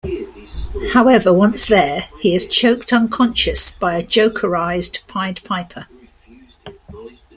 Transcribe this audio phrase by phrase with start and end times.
[0.93, 5.85] However, once there, he is choked unconscious by a Jokerized Pied Piper.